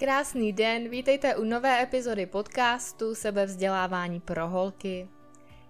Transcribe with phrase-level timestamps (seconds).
[0.00, 5.08] Krásný den, vítejte u nové epizody podcastu Sebevzdělávání pro holky.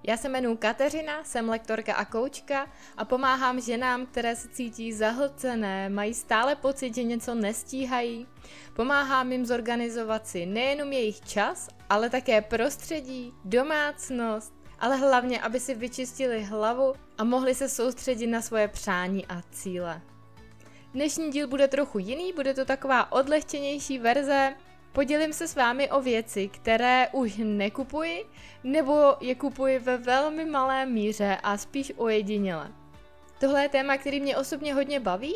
[0.03, 2.67] Já se jmenuji Kateřina, jsem lektorka a koučka
[2.97, 8.27] a pomáhám ženám, které se cítí zahlcené, mají stále pocit, že něco nestíhají.
[8.77, 15.75] Pomáhám jim zorganizovat si nejenom jejich čas, ale také prostředí, domácnost, ale hlavně, aby si
[15.75, 20.01] vyčistili hlavu a mohli se soustředit na svoje přání a cíle.
[20.95, 24.55] Dnešní díl bude trochu jiný, bude to taková odlehčenější verze.
[24.93, 28.25] Podělím se s vámi o věci, které už nekupuji,
[28.65, 32.73] nebo je kupuji ve velmi malé míře a spíš ojediněle.
[33.41, 35.35] Tohle je téma, který mě osobně hodně baví.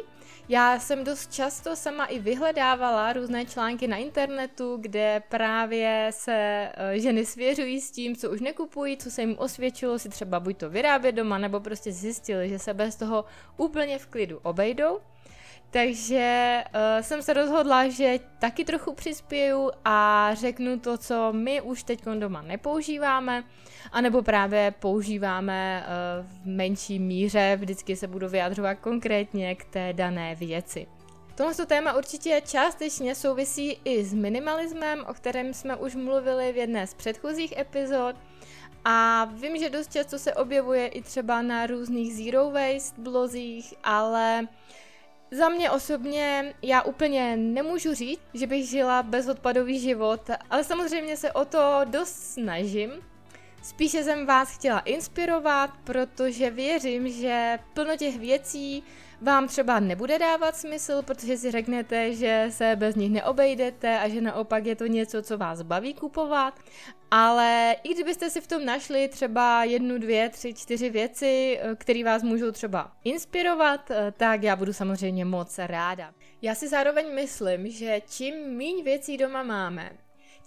[0.48, 6.98] Já jsem dost často sama i vyhledávala různé články na internetu, kde právě se eh,
[7.00, 10.70] ženy svěřují s tím, co už nekupují, co se jim osvědčilo si třeba buď to
[10.70, 13.24] vyrábět doma, nebo prostě zjistili, že se bez toho
[13.56, 15.00] úplně v klidu obejdou.
[15.70, 21.82] Takže uh, jsem se rozhodla, že taky trochu přispěju a řeknu to, co my už
[21.82, 23.44] teď doma nepoužíváme,
[23.92, 30.34] anebo právě používáme uh, v menší míře, vždycky se budu vyjadřovat konkrétně k té dané
[30.34, 30.86] věci.
[31.34, 36.86] Tohle téma určitě částečně souvisí i s minimalismem, o kterém jsme už mluvili v jedné
[36.86, 38.16] z předchozích epizod.
[38.84, 44.48] A vím, že dost často se objevuje i třeba na různých zero waste blozích, ale
[45.30, 51.32] za mě osobně já úplně nemůžu říct, že bych žila bezodpadový život, ale samozřejmě se
[51.32, 52.90] o to dost snažím.
[53.62, 58.84] Spíše jsem vás chtěla inspirovat, protože věřím, že plno těch věcí
[59.24, 64.20] vám třeba nebude dávat smysl, protože si řeknete, že se bez nich neobejdete a že
[64.20, 66.60] naopak je to něco, co vás baví kupovat.
[67.10, 72.04] Ale i kdybyste si v tom našli třeba jednu, dvě, tři, čtyři věci, eh, které
[72.04, 76.12] vás můžou třeba inspirovat, eh, tak já budu samozřejmě moc ráda.
[76.42, 79.92] Já si zároveň myslím, že čím méně věcí doma máme,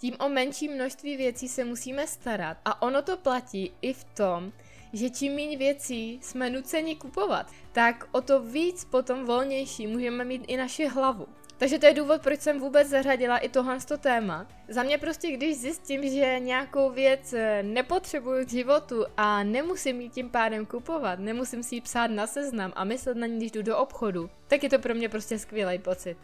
[0.00, 2.56] tím o menší množství věcí se musíme starat.
[2.64, 4.52] A ono to platí i v tom,
[4.92, 10.44] že čím méně věcí jsme nuceni kupovat, tak o to víc potom volnější můžeme mít
[10.46, 11.26] i naši hlavu.
[11.58, 14.46] Takže to je důvod, proč jsem vůbec zařadila i tohle téma.
[14.68, 20.08] Za mě prostě, když zjistím, že nějakou věc eh, nepotřebuju k životu a nemusím ji
[20.08, 23.62] tím pádem kupovat, nemusím si ji psát na seznam a myslet na ní, když jdu
[23.62, 26.16] do obchodu, tak je to pro mě prostě skvělý pocit.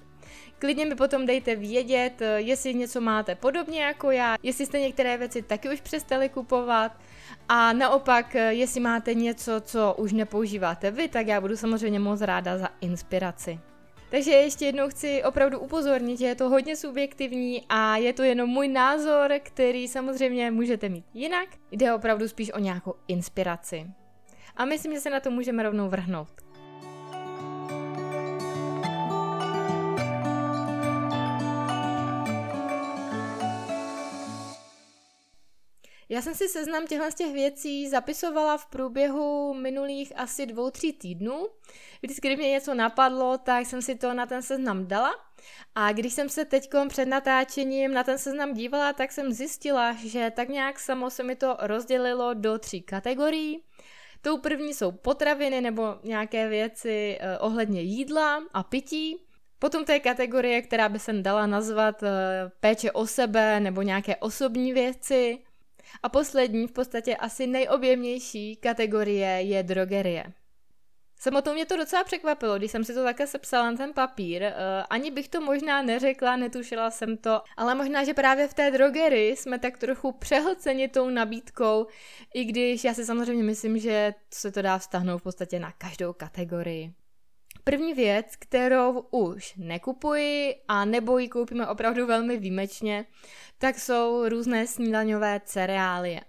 [0.58, 5.16] Klidně mi potom dejte vědět, eh, jestli něco máte podobně jako já, jestli jste některé
[5.16, 6.92] věci taky už přestali kupovat
[7.48, 12.20] a naopak, eh, jestli máte něco, co už nepoužíváte vy, tak já budu samozřejmě moc
[12.20, 13.60] ráda za inspiraci.
[14.10, 18.50] Takže ještě jednou chci opravdu upozornit, že je to hodně subjektivní a je to jenom
[18.50, 21.48] můj názor, který samozřejmě můžete mít jinak.
[21.70, 23.86] Jde opravdu spíš o nějakou inspiraci.
[24.56, 26.28] A myslím, že se na to můžeme rovnou vrhnout.
[36.08, 40.92] Já jsem si seznam těchto z těch věcí zapisovala v průběhu minulých asi dvou, tří
[40.92, 41.46] týdnů.
[42.02, 45.14] Vždycky, když mě něco napadlo, tak jsem si to na ten seznam dala.
[45.74, 50.32] A když jsem se teď před natáčením na ten seznam dívala, tak jsem zjistila, že
[50.36, 53.64] tak nějak samo se mi to rozdělilo do tří kategorií.
[54.22, 59.16] Tou první jsou potraviny nebo nějaké věci eh, ohledně jídla a pití.
[59.58, 62.08] Potom to je kategorie, která by se dala nazvat eh,
[62.60, 65.38] péče o sebe nebo nějaké osobní věci.
[66.02, 70.24] A poslední, v podstatě asi nejobjemnější kategorie je drogerie.
[71.20, 74.42] Samotnou mě to docela překvapilo, když jsem si to také sepsala na ten papír.
[74.42, 74.50] Uh,
[74.90, 79.36] ani bych to možná neřekla, netušila jsem to, ale možná, že právě v té drogerii
[79.36, 81.86] jsme tak trochu přehlceni tou nabídkou,
[82.34, 86.12] i když já si samozřejmě myslím, že se to dá vztahnout v podstatě na každou
[86.12, 86.92] kategorii.
[87.64, 93.04] První věc, kterou už nekupuji a nebo ji koupíme opravdu velmi výjimečně,
[93.58, 96.20] tak jsou různé snídaňové cereálie.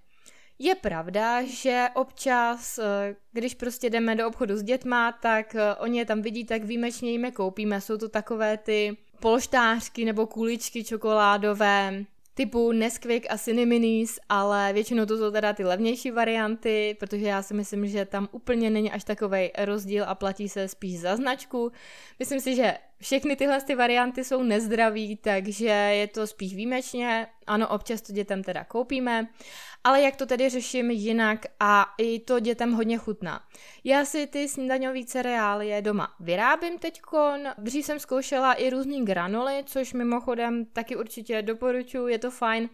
[0.60, 6.00] Je pravda, že občas, eh, když prostě jdeme do obchodu s dětma, tak eh, oni
[6.00, 7.82] je tam vidí, tak výjimečně jim je koupíme.
[7.82, 12.06] Jsou to takové ty polštářky nebo kuličky čokoládové,
[12.36, 17.54] typu Nesquik a Cineminis, ale většinou to jsou teda ty levnější varianty, protože já si
[17.54, 21.72] myslím, že tam úplně není až takový rozdíl a platí se spíš za značku.
[22.20, 27.28] Myslím si, že všechny tyhle ty varianty jsou nezdraví, takže je to spíš výjimečně.
[27.48, 29.28] Ano, občas to dětem teda koupíme,
[29.84, 33.44] ale jak to tedy řeším jinak a i to dětem hodně chutná.
[33.84, 39.94] Já si ty snídaňové cereálie doma vyrábím teďkon, dřív jsem zkoušela i různý granuly, což
[39.94, 42.70] mimochodem taky určitě doporučuji, je to fajn,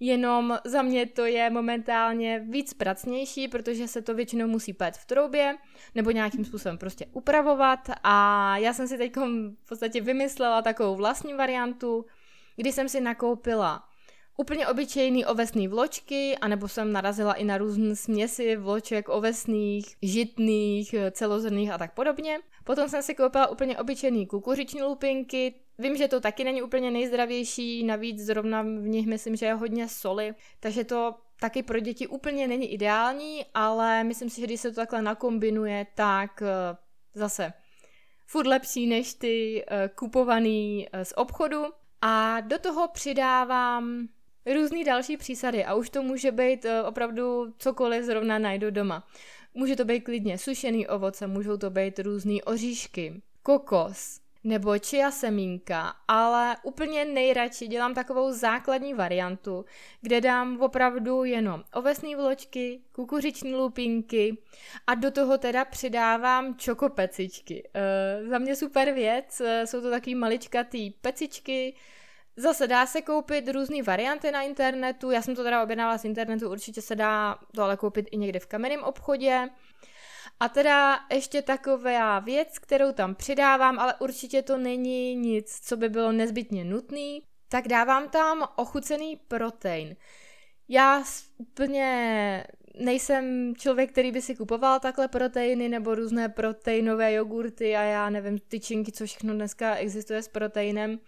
[0.00, 5.06] jenom za mě to je momentálně víc pracnější, protože se to většinou musí pét v
[5.06, 5.56] troubě
[5.94, 7.90] nebo nějakým způsobem prostě upravovat.
[8.02, 9.16] A já jsem si teď
[9.64, 12.06] v podstatě vymyslela takovou vlastní variantu,
[12.56, 13.84] kdy jsem si nakoupila
[14.36, 21.70] úplně obyčejný ovesný vločky, anebo jsem narazila i na různé směsi vloček ovesných, žitných, celozrných
[21.70, 22.38] a tak podobně.
[22.64, 27.84] Potom jsem si koupila úplně obyčejný kukuřiční lupinky, Vím, že to taky není úplně nejzdravější,
[27.84, 32.48] navíc zrovna v nich myslím, že je hodně soli, takže to taky pro děti úplně
[32.48, 36.76] není ideální, ale myslím si, že když se to takhle nakombinuje, tak eh,
[37.14, 37.52] zase
[38.26, 41.64] furt lepší než ty eh, kupovaný eh, z obchodu.
[42.02, 44.08] A do toho přidávám
[44.46, 49.08] různé další přísady a už to může být opravdu cokoliv zrovna najdu doma.
[49.54, 55.94] Může to být klidně sušený ovoce, můžou to být různé oříšky, kokos, nebo chia semínka,
[56.08, 59.64] ale úplně nejradši dělám takovou základní variantu,
[60.00, 64.38] kde dám opravdu jenom ovesné vločky, kukuřiční lupinky
[64.86, 67.70] a do toho teda přidávám čokopecičky.
[67.74, 71.74] E, za mě super věc, e, jsou to taky maličkatý pecičky,
[72.36, 76.50] Zase dá se koupit různé varianty na internetu, já jsem to teda objednala z internetu,
[76.50, 79.48] určitě se dá to ale koupit i někde v kamenném obchodě.
[80.40, 85.88] A teda ještě taková věc, kterou tam přidávám, ale určitě to není nic, co by
[85.88, 89.96] bylo nezbytně nutný, tak dávám tam ochucený protein.
[90.68, 91.04] Já
[91.38, 92.44] úplně
[92.74, 98.38] nejsem člověk, který by si kupoval takhle proteiny nebo různé proteinové jogurty a já nevím,
[98.38, 100.98] tyčinky, co všechno dneska existuje s proteinem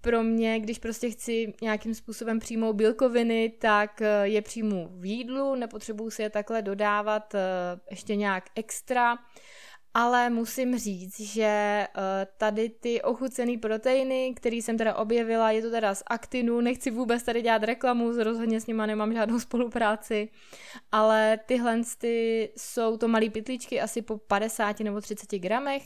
[0.00, 5.54] pro mě, když prostě chci nějakým způsobem přijmout bílkoviny, tak eh, je přijmu v jídlu,
[5.54, 7.40] nepotřebuju si je takhle dodávat eh,
[7.90, 9.18] ještě nějak extra,
[9.94, 11.88] ale musím říct, že eh,
[12.36, 17.22] tady ty ochucený proteiny, které jsem teda objevila, je to teda z Actinu, nechci vůbec
[17.22, 20.28] tady dělat reklamu, rozhodně s nima nemám žádnou spolupráci,
[20.92, 25.82] ale tyhle ty jsou to malé pytličky asi po 50 nebo 30 gramech,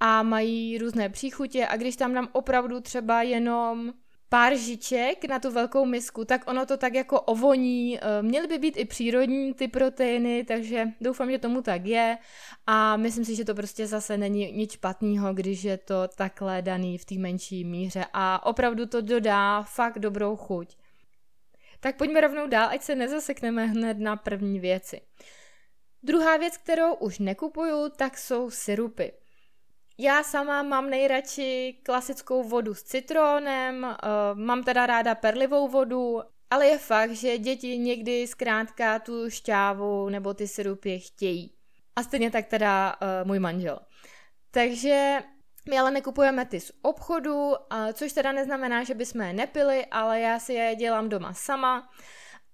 [0.00, 3.92] a mají různé příchutě a když tam dám opravdu třeba jenom
[4.28, 7.98] pár žiček na tu velkou misku, tak ono to tak jako ovoní.
[7.98, 12.18] Eh, měly by být i přírodní ty proteiny, takže doufám, že tomu tak je
[12.66, 16.98] a myslím si, že to prostě zase není nic špatného, když je to takhle daný
[16.98, 20.76] v té menší míře a opravdu to dodá fakt dobrou chuť.
[21.80, 25.00] Tak pojďme rovnou dál, ať se nezasekneme hned na první věci.
[26.02, 29.12] Druhá věc, kterou už nekupuju, tak jsou syrupy.
[30.00, 36.66] Já sama mám nejradši klasickou vodu s citrónem, uh, mám teda ráda perlivou vodu, ale
[36.66, 41.54] je fakt, že děti někdy zkrátka tu šťávu nebo ty syrupy chtějí.
[41.96, 43.78] A stejně tak teda uh, můj manžel.
[44.50, 45.18] Takže
[45.68, 47.52] my ale nekupujeme ty z obchodu,
[47.92, 51.90] což teda neznamená, že bychom je nepili, ale já si je dělám doma sama.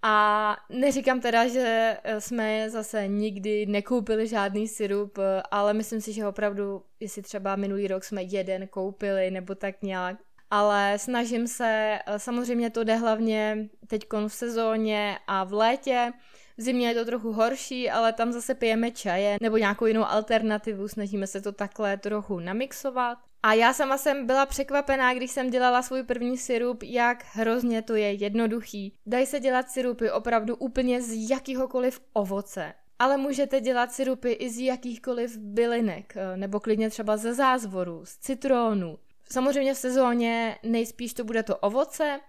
[0.06, 6.12] A neříkám teda, že eh, jsme zase nikdy nekoupili žádný syrup, eh, ale myslím si,
[6.12, 10.16] že opravdu, jestli třeba minulý rok jsme jeden koupili nebo tak nějak,
[10.50, 16.12] ale snažím se, eh, samozřejmě to jde hlavně teď v sezóně a v létě,
[16.58, 20.88] v zimě je to trochu horší, ale tam zase pijeme čaje nebo nějakou jinou alternativu,
[20.88, 23.18] snažíme se to takhle trochu namixovat.
[23.44, 27.94] A já sama jsem byla překvapená, když jsem dělala svůj první syrup, jak hrozně to
[27.94, 28.94] je jednoduchý.
[29.06, 32.74] Dají se dělat syrupy opravdu úplně z jakýhokoliv ovoce.
[32.98, 38.16] Ale můžete dělat syrupy i z jakýchkoliv bylinek, eh, nebo klidně třeba ze zázvoru, z
[38.18, 38.98] citrónu,
[39.30, 42.20] Samozřejmě v sezóně nejspíš to bude to ovoce,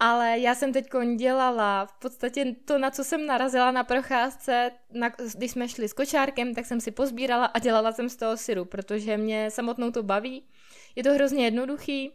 [0.00, 5.12] ale já jsem teď dělala v podstatě to, na co jsem narazila na procházce, na,
[5.36, 8.68] když jsme šli s kočárkem, tak jsem si pozbírala a dělala jsem z toho syrup,
[8.68, 10.44] protože mě samotnou to baví.
[10.96, 12.12] Je to hrozně jednoduchý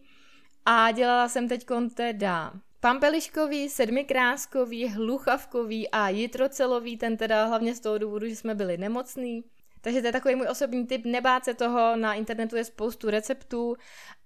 [0.65, 7.97] a dělala jsem teď teda pampeliškový, sedmikráskový, hluchavkový a jitrocelový, ten teda hlavně z toho
[7.97, 9.43] důvodu, že jsme byli nemocní.
[9.81, 13.75] Takže to je takový můj osobní tip, nebát se toho, na internetu je spoustu receptů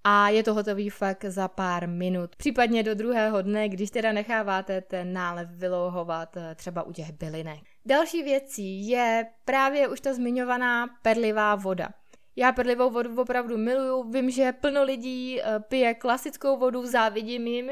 [0.04, 2.36] a je to hotový fakt za pár minut.
[2.36, 7.60] Případně do druhého dne, když teda necháváte ten nálev vylouhovat eh, třeba u těch bylinek.
[7.86, 11.90] Další věcí je právě už ta zmiňovaná perlivá voda.
[12.36, 17.72] Já perlivou vodu opravdu miluju, vím, že plno lidí eh, pije klasickou vodu, závidím jim.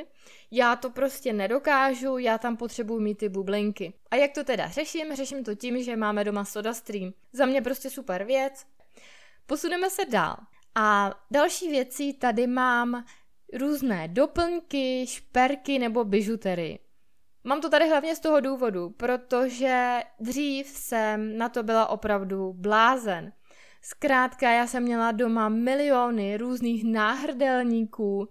[0.51, 3.93] Já to prostě nedokážu, já tam potřebuji mít ty bublinky.
[4.11, 5.15] A jak to teda řeším?
[5.15, 7.13] Řeším to tím, že máme doma SodaStream.
[7.33, 8.65] Za mě prostě super věc.
[9.45, 10.37] Posuneme se dál.
[10.75, 13.05] A další věcí tady mám
[13.53, 16.79] různé doplňky, šperky nebo bižutery.
[17.43, 23.33] Mám to tady hlavně z toho důvodu, protože dřív jsem na to byla opravdu blázen.
[23.81, 28.29] Zkrátka, já jsem měla doma miliony různých náhrdelníků,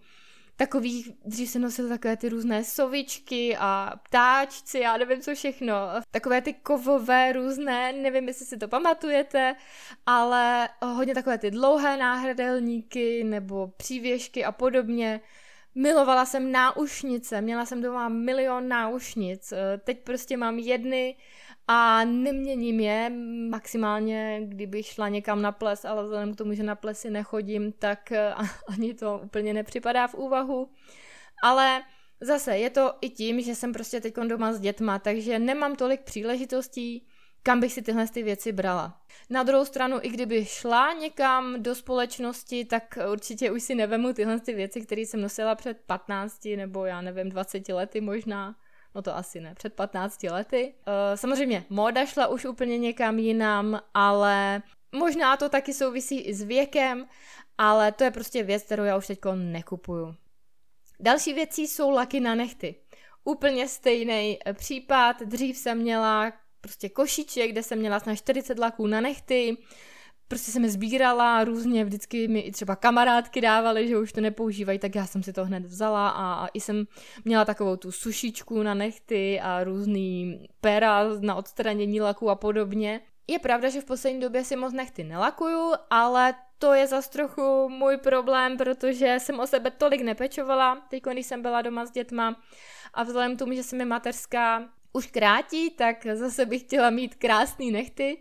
[0.57, 5.75] takových, dřív se nosily takové ty různé sovičky a ptáčci, já nevím co všechno,
[6.11, 9.57] takové ty kovové různé, nevím, jestli si to pamatujete,
[10.07, 15.21] ale hodně takové ty dlouhé náhrdelníky nebo přívěšky a podobně.
[15.75, 19.53] Milovala jsem náušnice, měla jsem doma milion náušnic,
[19.85, 21.17] teď prostě mám jedny
[21.73, 23.11] a neměním je,
[23.51, 28.13] maximálně kdybych šla někam na ples, ale vzhledem k tomu, že na plesy nechodím, tak
[28.13, 28.35] eh,
[28.69, 30.71] ani to úplně nepřipadá v úvahu.
[31.43, 31.83] Ale
[32.21, 36.01] zase je to i tím, že jsem prostě teď doma s dětma, takže nemám tolik
[36.01, 37.07] příležitostí,
[37.43, 39.01] kam bych si tyhle ty věci brala.
[39.31, 44.41] Na druhou stranu, i kdyby šla někam do společnosti, tak určitě už si nevemu tyhle
[44.41, 48.55] ty věci, které jsem nosila před 15 nebo já nevím, 20 lety možná.
[48.95, 50.75] No to asi ne, před 15 lety.
[50.87, 56.43] Uh, samozřejmě, móda šla už úplně někam jinam, ale možná to taky souvisí i s
[56.43, 57.07] věkem,
[57.59, 60.15] ale to je prostě věc, kterou já už teď nekupuju.
[61.01, 62.75] Další věcí jsou laky na nechty.
[63.25, 69.01] Úplně stejný případ, dřív jsem měla prostě košíček, kde jsem měla snad 40 laků na
[69.01, 69.57] nechty,
[70.31, 74.79] prostě jsem je sbírala různě, vždycky mi i třeba kamarádky dávaly, že už to nepoužívají,
[74.79, 76.87] tak já jsem si to hned vzala a, i jsem
[77.25, 83.01] měla takovou tu sušičku na nechty a různý pera na odstranění laků a podobně.
[83.27, 87.69] Je pravda, že v poslední době si moc nechty nelakuju, ale to je zas trochu
[87.69, 92.43] můj problém, protože jsem o sebe tolik nepečovala, teď když jsem byla doma s dětma
[92.95, 97.15] a vzhledem k tomu, že jsem je mateřská, už krátí, tak zase bych chtěla mít
[97.15, 98.19] krásný nechty,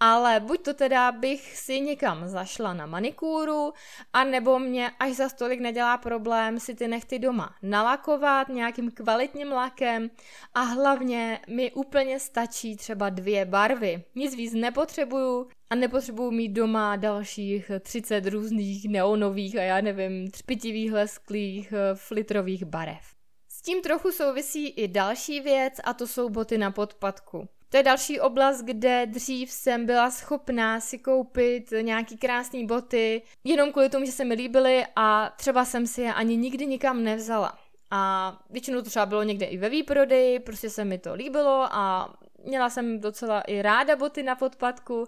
[0.00, 3.72] ale buď to teda bych si někam zašla na manikúru,
[4.12, 9.52] a nebo mě až za stolik nedělá problém si ty nechty doma nalakovat nějakým kvalitním
[9.52, 10.10] lakem
[10.54, 14.04] a hlavně mi úplně stačí třeba dvě barvy.
[14.14, 20.92] Nic víc nepotřebuju a nepotřebuju mít doma dalších 30 různých neonových a já nevím, třpitivých,
[20.92, 23.14] lesklých, flitrových barev.
[23.48, 27.48] S tím trochu souvisí i další věc a to jsou boty na podpadku.
[27.70, 33.72] To je další oblast, kde dřív jsem byla schopná si koupit nějaký krásný boty, jenom
[33.72, 37.58] kvůli tomu, že se mi líbily a třeba jsem si je ani nikdy nikam nevzala.
[37.90, 42.14] A většinou to třeba bylo někde i ve výprodeji, prostě se mi to líbilo a
[42.44, 45.06] měla jsem docela i ráda boty na podpadku.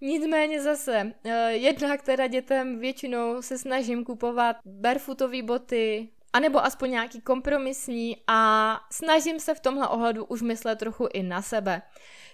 [0.00, 7.20] Nicméně zase, eh, jednak teda dětem většinou se snažím kupovat barefootové boty, anebo aspoň nějaký
[7.20, 11.82] kompromisní a snažím se v tomhle ohledu už myslet trochu i na sebe.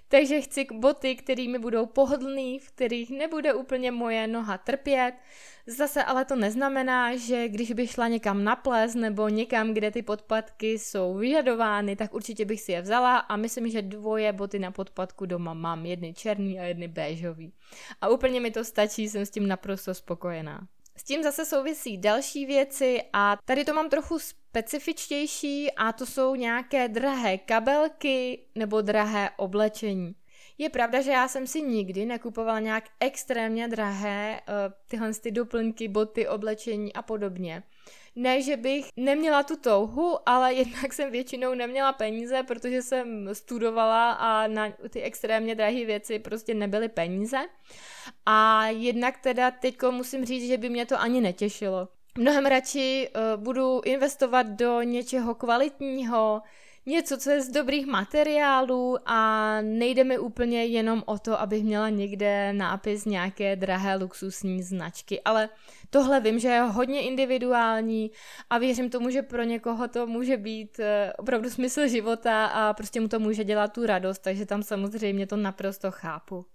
[0.08, 5.14] Takže chci boty, kterými budou pohodlný, v kterých nebude úplně moje noha trpět.
[5.66, 10.02] Zase ale to neznamená, že když bych šla někam na ples nebo někam, kde ty
[10.02, 14.70] podpatky jsou vyžadovány, tak určitě bych si je vzala a myslím, že dvoje boty na
[14.70, 17.52] podpatku doma mám, jedny černý a jedny béžový.
[18.00, 20.66] A úplně mi to stačí, jsem s tím naprosto spokojená.
[20.96, 26.34] S tím zase souvisí další věci a tady to mám trochu specifičtější a to jsou
[26.34, 30.14] nějaké drahé kabelky nebo drahé oblečení.
[30.58, 34.54] Je pravda, že já jsem si nikdy nekupovala nějak extrémně drahé uh,
[34.86, 37.62] tyhle ty doplňky, boty, oblečení a podobně.
[38.14, 44.12] Ne, že bych neměla tu touhu, ale jednak jsem většinou neměla peníze, protože jsem studovala
[44.12, 47.38] a na ty extrémně drahé věci prostě nebyly peníze.
[48.26, 51.88] A jednak teda teďko musím říct, že by mě to ani netěšilo.
[52.18, 56.42] Mnohem radši uh, budu investovat do něčeho kvalitního,
[56.86, 61.88] něco, co je z dobrých materiálů a nejde mi úplně jenom o to, abych měla
[61.88, 65.48] někde nápis nějaké drahé luxusní značky, ale
[65.90, 68.10] tohle vím, že je hodně individuální
[68.50, 73.00] a věřím tomu, že pro někoho to může být eh, opravdu smysl života a prostě
[73.00, 76.46] mu to může dělat tu radost, takže tam samozřejmě to naprosto chápu.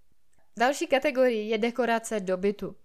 [0.58, 2.76] Další kategorii je dekorace do bytu.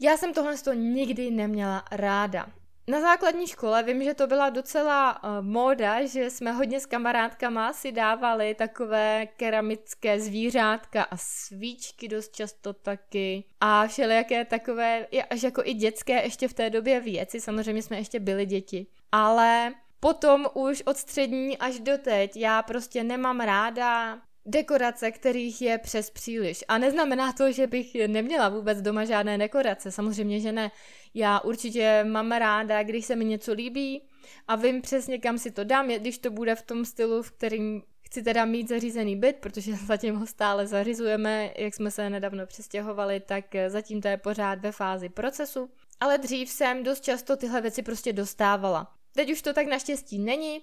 [0.00, 2.46] Já jsem tohle nikdy neměla ráda.
[2.88, 7.72] Na základní škole vím, že to byla docela uh, móda, že jsme hodně s kamarádkama
[7.72, 15.62] si dávali takové keramické zvířátka a svíčky dost často taky a všelijaké takové, až jako
[15.64, 18.86] i dětské ještě v té době věci, samozřejmě jsme ještě byli děti.
[19.12, 25.78] Ale potom už od střední až do teď já prostě nemám ráda dekorace, kterých je
[25.78, 26.64] přes příliš.
[26.68, 30.70] A neznamená to, že bych neměla vůbec doma žádné dekorace, samozřejmě, že ne.
[31.14, 34.02] Já určitě mám ráda, když se mi něco líbí
[34.48, 37.82] a vím přesně, kam si to dám, když to bude v tom stylu, v kterým
[38.00, 43.20] chci teda mít zařízený byt, protože zatím ho stále zařizujeme, jak jsme se nedávno přestěhovali,
[43.20, 45.70] tak zatím to je pořád ve fázi procesu.
[46.00, 48.92] Ale dřív jsem dost často tyhle věci prostě dostávala.
[49.14, 50.60] Teď už to tak naštěstí není,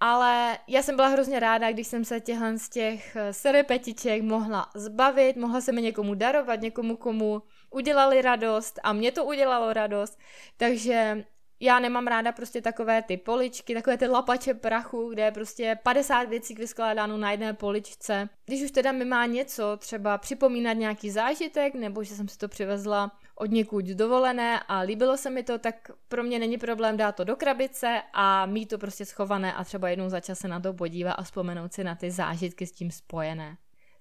[0.00, 5.36] ale já jsem byla hrozně ráda, když jsem se těchhle z těch serepetiček mohla zbavit,
[5.36, 10.18] mohla se mi někomu darovat, někomu, komu udělali radost a mě to udělalo radost,
[10.56, 11.24] takže
[11.60, 16.28] já nemám ráda prostě takové ty poličky, takové ty lapače prachu, kde je prostě 50
[16.28, 18.28] věcí vyskládáno na jedné poličce.
[18.46, 22.48] Když už teda mi má něco, třeba připomínat nějaký zážitek, nebo že jsem si to
[22.48, 27.16] přivezla od někud dovolené a líbilo se mi to, tak pro mě není problém dát
[27.16, 30.60] to do krabice a mít to prostě schované a třeba jednou za čas se na
[30.60, 33.56] to podívat a vzpomenout si na ty zážitky s tím spojené.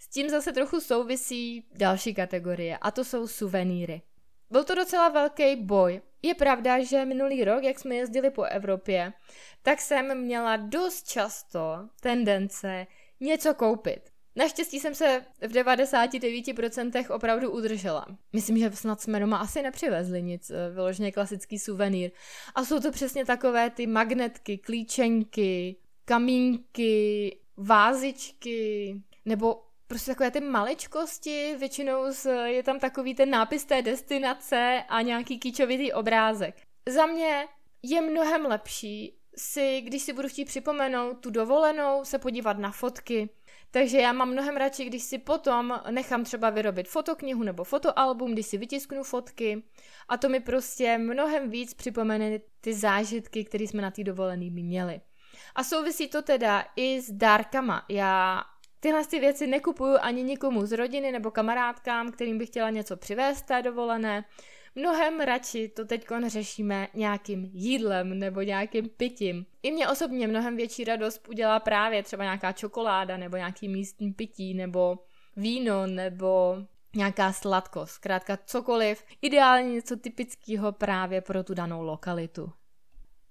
[0.10, 4.02] S tím zase trochu souvisí další kategorie a to jsou suvenýry.
[4.50, 6.02] Byl to docela velký boj.
[6.22, 9.14] Je pravda, že minulý rok, jak jsme jezdili po Evropě,
[9.62, 12.88] tak jsem měla dost často tendence
[13.20, 14.02] něco koupit.
[14.36, 18.06] Naštěstí jsem se v 99% opravdu udržela.
[18.34, 22.12] Myslím, že snad jsme doma asi nepřivezli nic, eh, vyloženě klasický suvenýr.
[22.56, 28.96] A jsou to přesně takové ty magnetky, klíčenky, kamínky, vázičky,
[29.26, 32.04] nebo prostě takové ty maličkosti, většinou
[32.46, 36.62] je tam takový ten nápis té destinace a nějaký kýčovitý obrázek.
[36.90, 37.48] Za mě
[37.84, 43.30] je mnohem lepší si, když si budu chtít připomenout tu dovolenou, se podívat na fotky.
[43.72, 48.46] Takže já mám mnohem radši, když si potom nechám třeba vyrobit fotoknihu nebo fotoalbum, když
[48.46, 49.64] si vytisknu fotky
[50.10, 55.02] a to mi prostě mnohem víc připomene ty zážitky, které jsme na té dovolené měli.
[55.56, 57.86] A souvisí to teda i s dárkama.
[57.90, 58.44] Já
[58.80, 63.42] Tyhle ty věci nekupuju ani nikomu z rodiny nebo kamarádkám, kterým bych chtěla něco přivést
[63.42, 64.26] té dovolené.
[64.76, 69.46] Mnohem radši to teď řešíme nějakým jídlem nebo nějakým pitím.
[69.64, 74.54] I mě osobně mnohem větší radost udělá právě třeba nějaká čokoláda nebo nějaký místní pití
[74.54, 75.00] nebo
[75.36, 76.58] víno nebo
[76.96, 82.52] nějaká sladkost, zkrátka cokoliv, ideálně něco typického právě pro tu danou lokalitu.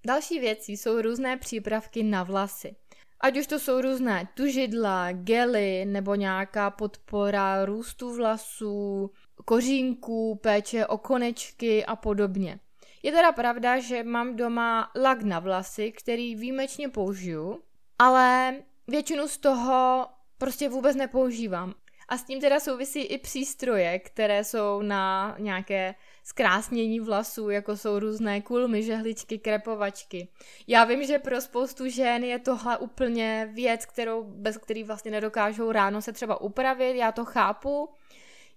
[0.06, 2.76] Další věcí jsou různé přípravky na vlasy.
[3.20, 9.10] Ať už to jsou různé tužidla, gely nebo nějaká podpora růstu vlasů,
[9.44, 12.60] kořínků, péče o konečky a podobně.
[13.02, 17.62] Je teda pravda, že mám doma lak na vlasy, který výjimečně použiju,
[17.98, 18.54] ale
[18.88, 20.06] většinu z toho
[20.38, 21.74] prostě vůbec nepoužívám.
[22.08, 25.94] A s tím teda souvisí i přístroje, které jsou na nějaké
[26.26, 30.28] zkrásnění vlasů, jako jsou různé kulmy, žehličky, krepovačky.
[30.66, 35.72] Já vím, že pro spoustu žen je tohle úplně věc, kterou, bez který vlastně nedokážou
[35.72, 37.88] ráno se třeba upravit, já to chápu,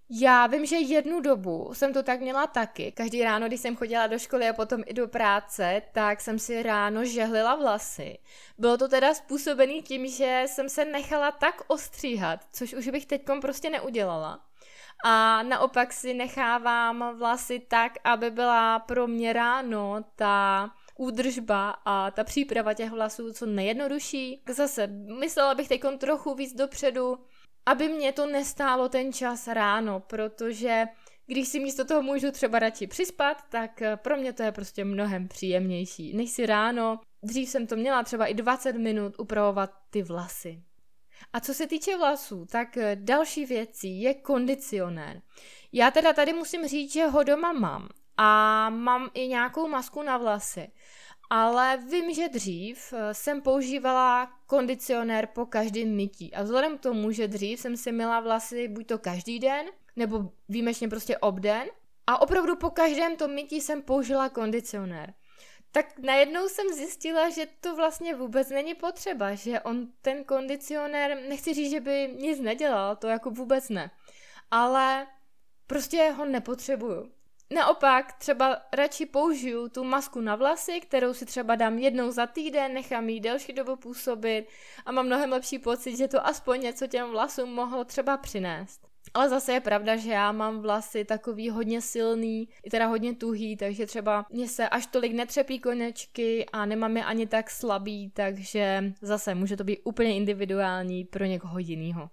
[0.10, 2.92] já vím, že jednu dobu jsem to tak měla taky.
[2.92, 6.64] Každý ráno, když jsem chodila do školy a potom i do práce, tak jsem si
[6.64, 8.18] ráno žehlila vlasy.
[8.58, 13.42] Bylo to teda způsobený tím, že jsem se nechala tak ostříhat, což už bych teďkom
[13.42, 14.49] prostě neudělala.
[15.04, 22.24] A naopak si nechávám vlasy tak, aby byla pro mě ráno ta údržba a ta
[22.24, 24.44] příprava těch vlasů co nejjednodušší.
[24.50, 24.88] Zase
[25.20, 27.18] myslela bych teď trochu víc dopředu,
[27.66, 30.86] aby mě to nestálo ten čas ráno, protože
[31.26, 35.28] když si místo toho můžu třeba radši přispat, tak pro mě to je prostě mnohem
[35.28, 40.64] příjemnější, než si ráno, dřív jsem to měla třeba i 20 minut upravovat ty vlasy.
[41.34, 45.22] A co se týče vlasů, tak eh, další věcí je kondicionér.
[45.74, 50.18] Já teda tady musím říct, že ho doma mám a mám i nějakou masku na
[50.18, 50.72] vlasy.
[51.30, 56.34] Ale vím, že dřív eh, jsem používala kondicionér po každém mytí.
[56.34, 60.32] A vzhledem k tomu, že dřív jsem si myla vlasy buď to každý den, nebo
[60.50, 61.68] výjimečně prostě obden,
[62.08, 65.14] a opravdu po každém tom mytí jsem použila kondicionér.
[65.72, 71.54] Tak najednou jsem zjistila, že to vlastně vůbec není potřeba, že on ten kondicionér, nechci
[71.54, 73.92] říct, že by nic nedělal, to jako vůbec ne,
[74.52, 75.08] ale
[75.68, 77.12] prostě ho nepotřebuju.
[77.54, 82.74] Naopak třeba radši použiju tu masku na vlasy, kterou si třeba dám jednou za týden,
[82.74, 84.48] nechám ji delší dobu působit
[84.86, 88.89] a mám mnohem lepší pocit, že to aspoň něco těm vlasům mohlo třeba přinést.
[89.14, 93.58] Ale zase je pravda, že já mám vlasy takový hodně silný, i teda hodně tuhý,
[93.58, 98.94] takže třeba mě se až tolik netřepí konečky a nemám je ani tak slabý, takže
[99.02, 102.10] zase může to být úplně individuální pro někoho jiného.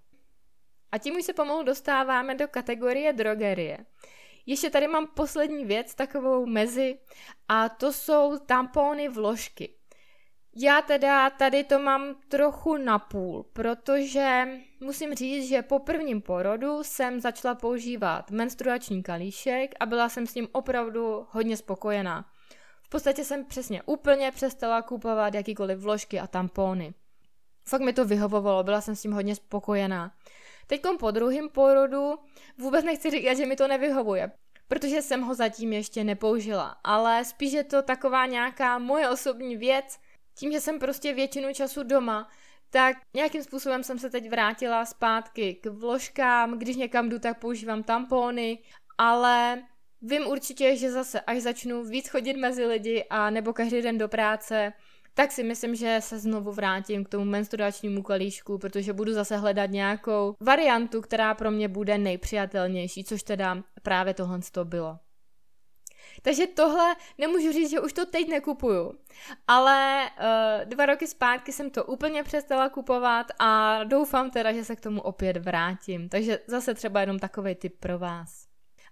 [0.93, 3.79] A tím už se pomalu dostáváme do kategorie drogerie.
[4.47, 6.99] Ještě tady mám poslední věc, takovou mezi,
[7.49, 9.76] a to jsou tampony vložky.
[10.59, 14.49] Já teda tady to mám trochu napůl, protože
[14.81, 20.35] musím říct, že po prvním porodu jsem začala používat menstruační kalíšek a byla jsem s
[20.35, 22.25] ním opravdu hodně spokojená.
[22.83, 26.95] V podstatě jsem přesně úplně přestala kupovat jakýkoliv vložky a tampony.
[27.69, 30.13] Fakt mi to vyhovovalo, byla jsem s tím hodně spokojená.
[30.67, 32.15] Teď po druhém porodu
[32.59, 34.31] vůbec nechci říkat, že mi to nevyhovuje,
[34.69, 39.99] protože jsem ho zatím ještě nepoužila, ale spíš je to taková nějaká moje osobní věc,
[40.39, 42.29] tím, že jsem prostě většinu času doma,
[42.71, 47.83] tak nějakým způsobem jsem se teď vrátila zpátky k vložkám, když někam jdu, tak používám
[47.83, 48.59] tampony,
[48.99, 49.63] ale
[50.03, 54.09] vím určitě, že zase až začnu víc chodit mezi lidi a nebo každý den do
[54.09, 54.73] práce,
[55.15, 59.71] tak si myslím, že se znovu vrátím k tomu menstruačnímu kalíšku, protože budu zase hledat
[59.71, 64.99] nějakou variantu, která pro mě bude nejpřijatelnější, což teda právě tohle to bylo.
[66.23, 68.99] Takže tohle nemůžu říct, že už to teď nekupuju.
[69.49, 74.77] Ale uh, dva roky zpátky jsem to úplně přestala kupovat a doufám teda, že se
[74.77, 76.09] k tomu opět vrátím.
[76.09, 78.47] Takže zase třeba jenom takový tip pro vás.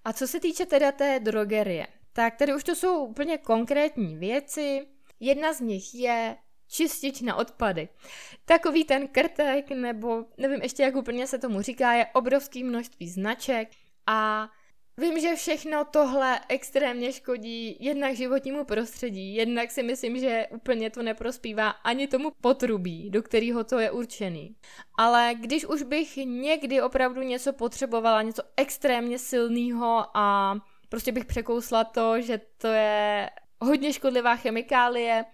[0.04, 4.86] A co se týče teda té drogerie, tak tady už to jsou úplně konkrétní věci.
[5.20, 6.36] Jedna z nich je
[6.68, 7.88] čistič na odpady.
[8.44, 13.68] Takový ten krtek, nebo nevím ještě, jak úplně se tomu říká, je obrovský množství značek
[14.06, 14.48] a
[14.98, 21.02] Vím, že všechno tohle extrémně škodí jednak životnímu prostředí, jednak si myslím, že úplně to
[21.02, 24.56] neprospívá ani tomu potrubí, do kterého to je určený.
[24.98, 30.56] Ale když už bych někdy opravdu něco potřebovala, něco extrémně silného a
[30.88, 33.30] prostě bych překousla to, že to je
[33.60, 35.24] hodně škodlivá chemikálie,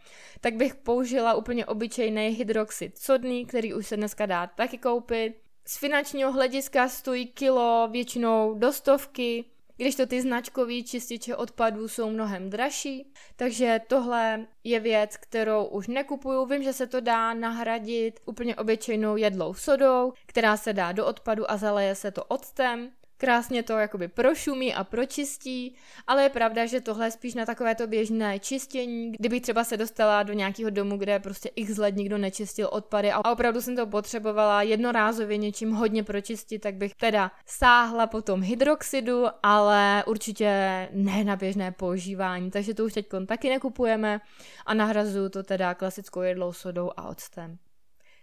[0.41, 5.50] tak bych použila úplně obyčejný hydroxid sodný, který už se dneska dá taky koupit.
[5.71, 9.45] Z finančního hlediska stojí kilo většinou do stovky,
[9.77, 15.89] když to ty značkové čističe odpadů jsou mnohem dražší, takže tohle je věc, kterou už
[15.89, 16.47] nekupuju.
[16.47, 21.51] Vím, že se to dá nahradit úplně obyčejnou jedlou sodou, která se dá do odpadu
[21.51, 25.75] a zaleje se to octem krásně to jakoby prošumí a pročistí,
[26.07, 30.23] ale je pravda, že tohle je spíš na takovéto běžné čistění, kdyby třeba se dostala
[30.23, 34.63] do nějakého domu, kde prostě x let nikdo nečistil odpady a opravdu jsem to potřebovala
[34.63, 40.49] jednorázově něčím hodně pročistit, tak bych teda sáhla po tom hydroxidu, ale určitě
[40.93, 44.21] ne na běžné používání, takže to už teď taky nekupujeme
[44.67, 47.59] a nahrazuju to teda klasickou jedlou sodou a octem.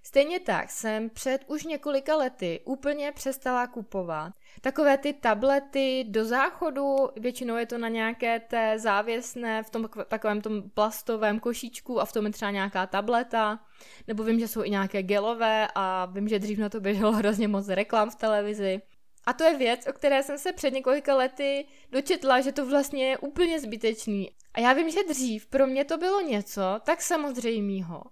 [0.04, 6.96] Stejně tak jsem před už několika lety úplně přestala kupovat takové ty tablety do záchodu,
[7.16, 12.12] většinou je to na nějaké té závěsné, v tom takovém tom plastovém košíčku a v
[12.12, 13.60] tom je třeba nějaká tableta,
[14.08, 17.48] nebo vím, že jsou i nějaké gelové a vím, že dřív na to běželo hrozně
[17.48, 18.82] moc reklam v televizi.
[19.26, 23.10] A to je věc, o které jsem se před několika lety dočetla, že to vlastně
[23.10, 24.32] je úplně zbytečný.
[24.54, 28.04] A já vím, že dřív pro mě to bylo něco tak samozřejmého,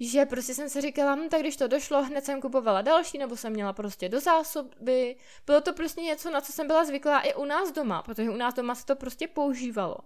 [0.00, 3.36] že prostě jsem si říkala, hm, tak když to došlo, hned jsem kupovala další, nebo
[3.36, 5.16] jsem měla prostě do zásoby.
[5.46, 8.36] Bylo to prostě něco, na co jsem byla zvyklá i u nás doma, protože u
[8.36, 9.96] nás doma se to prostě používalo.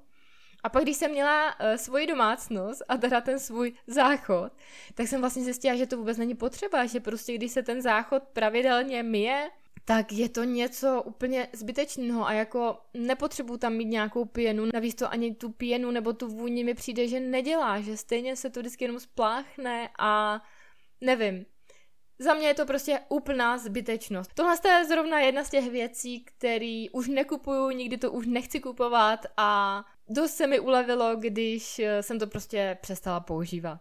[0.63, 4.53] A pak, když jsem měla uh, svoji domácnost a teda ten svůj záchod,
[4.95, 8.23] tak jsem vlastně zjistila, že to vůbec není potřeba, že prostě když se ten záchod
[8.23, 9.51] pravidelně myje,
[9.91, 15.13] tak je to něco úplně zbytečného a jako nepotřebuji tam mít nějakou pěnu, navíc to
[15.13, 18.85] ani tu pěnu nebo tu vůni mi přijde, že nedělá, že stejně se to vždycky
[18.85, 20.43] jenom spláchne a
[21.01, 21.47] nevím.
[22.19, 24.35] Za mě je to prostě úplná zbytečnost.
[24.35, 29.27] Tohle je zrovna jedna z těch věcí, které už nekupuju, nikdy to už nechci kupovat
[29.37, 33.81] a dost se mi ulevilo, když jsem to prostě přestala používat.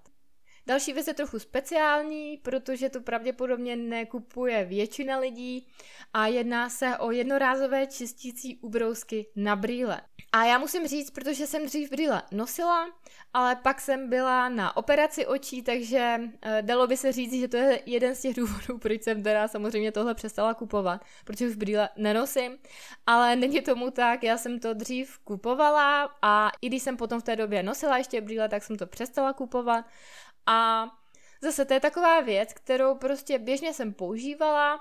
[0.69, 5.67] Další věc je trochu speciální, protože to pravděpodobně nekupuje většina lidí
[6.13, 10.01] a jedná se o jednorázové čistící ubrousky na brýle.
[10.31, 12.87] A já musím říct, protože jsem dřív brýle nosila,
[13.33, 17.57] ale pak jsem byla na operaci očí, takže e, dalo by se říct, že to
[17.57, 21.89] je jeden z těch důvodů, proč jsem teda samozřejmě tohle přestala kupovat, protože už brýle
[21.97, 22.57] nenosím,
[23.05, 27.23] ale není tomu tak, já jsem to dřív kupovala a i když jsem potom v
[27.23, 29.85] té době nosila ještě brýle, tak jsem to přestala kupovat
[30.49, 30.89] a
[31.41, 34.79] zase to je taková věc, kterou prostě běžně jsem používala.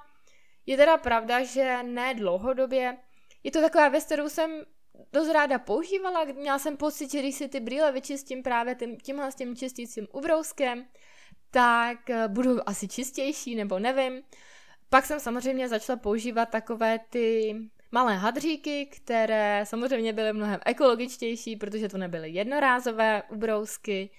[0.66, 2.96] Je teda pravda, že ne dlouhodobě.
[3.42, 4.50] Je to taková věc, kterou jsem
[5.12, 6.24] dost ráda používala.
[6.24, 10.06] Měla jsem pocit, že když si ty brýle vyčistím právě tím, tímhle s tím čistícím
[10.12, 10.86] ubrouskem,
[11.50, 14.22] tak eh, budou asi čistější, nebo nevím.
[14.90, 17.56] Pak jsem samozřejmě začala používat takové ty
[17.92, 24.10] malé hadříky, které samozřejmě byly mnohem ekologičtější, protože to nebyly jednorázové ubrousky,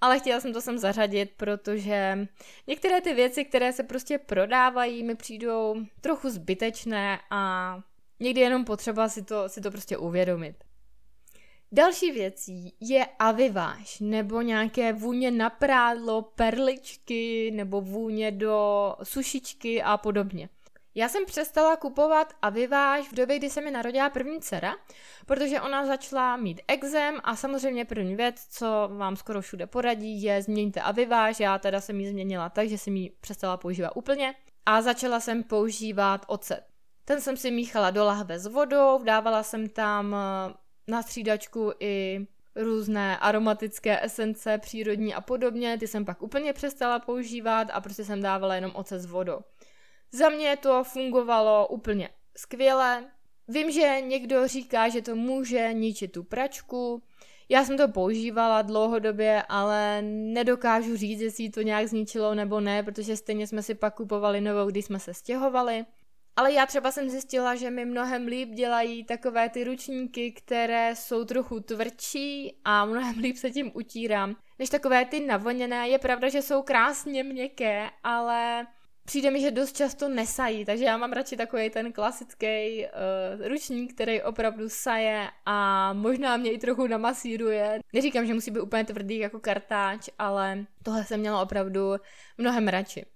[0.00, 2.28] ale chtěla jsem to sem zařadit, protože
[2.66, 7.74] některé ty věci, které se prostě prodávají, mi přijdou trochu zbytečné a
[8.20, 10.64] někdy jenom potřeba si to, si to prostě uvědomit.
[11.72, 19.96] Další věcí je aviváž, nebo nějaké vůně na prádlo, perličky, nebo vůně do sušičky a
[19.96, 20.48] podobně.
[20.94, 24.76] Já jsem přestala kupovat Aviváž v době, kdy se mi narodila první dcera,
[25.26, 30.42] protože ona začala mít exém a samozřejmě první věc, co vám skoro všude poradí, je
[30.42, 31.40] změňte Aviváž.
[31.40, 34.34] Já teda jsem ji změnila tak, že jsem ji přestala používat úplně
[34.66, 36.64] a začala jsem používat ocet.
[37.04, 40.54] Ten jsem si míchala do lahve s vodou, dávala jsem tam eh,
[40.88, 47.68] na střídačku i různé aromatické esence, přírodní a podobně, ty jsem pak úplně přestala používat
[47.72, 49.40] a prostě jsem dávala jenom ocet s vodou.
[50.12, 53.04] Za mě to fungovalo úplně skvěle.
[53.48, 57.02] Vím, že někdo říká, že to může ničit tu pračku.
[57.48, 63.16] Já jsem to používala dlouhodobě, ale nedokážu říct, jestli to nějak zničilo nebo ne, protože
[63.16, 65.84] stejně jsme si pak kupovali novou, když jsme se stěhovali.
[66.36, 71.24] Ale já třeba jsem zjistila, že mi mnohem líp dělají takové ty ručníky, které jsou
[71.24, 74.36] trochu tvrdší a mnohem líp se tím utírám.
[74.58, 78.66] Než takové ty navoněné, je pravda, že jsou krásně měkké, ale
[79.08, 83.94] přijde mi, že dost často nesají, takže já mám radši takový ten klasický uh, ručník,
[83.94, 87.80] který opravdu saje a možná mě i trochu namasíruje.
[87.92, 91.96] Neříkám, že musí být úplně tvrdý jako kartáč, ale tohle jsem měla opravdu
[92.38, 93.06] mnohem radši.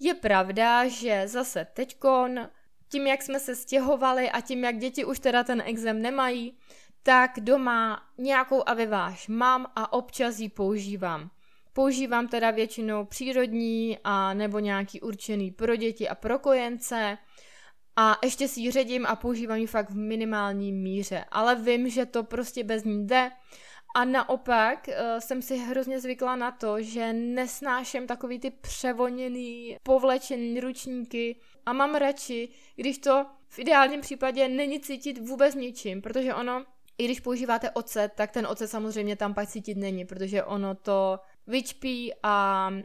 [0.00, 2.48] Je pravda, že zase teďkon,
[2.88, 6.58] tím jak jsme se stěhovali a tím jak děti už teda ten exem nemají,
[7.02, 11.30] tak doma nějakou aviváž mám a občas ji používám.
[11.76, 17.18] Používám teda většinou přírodní a nebo nějaký určený pro děti a pro kojence.
[17.96, 22.06] A ještě si ji ředím a používám ji fakt v minimální míře, ale vím, že
[22.06, 23.30] to prostě bez ní jde.
[23.96, 30.60] A naopak uh, jsem si hrozně zvykla na to, že nesnáším takový ty převoněný, povlečený
[30.60, 31.40] ručníky.
[31.66, 36.64] A mám radši, když to v ideálním případě není cítit vůbec ničím, protože ono,
[36.98, 41.18] i když používáte ocet, tak ten ocet samozřejmě tam pak cítit není, protože ono to
[41.46, 42.78] vyčpí a uh,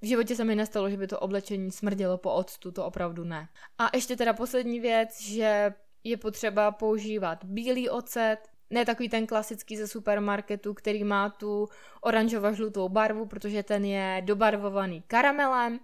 [0.00, 3.48] v životě se mi nestalo, že by to oblečení smrdělo po octu, to opravdu ne.
[3.78, 8.38] A ještě teda poslední věc, že je potřeba používat bílý ocet,
[8.70, 11.68] ne takový ten klasický ze supermarketu, který má tu
[12.00, 15.80] oranžovo-žlutou barvu, protože ten je dobarvovaný karamelem